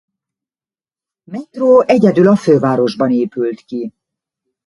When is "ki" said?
3.61-3.93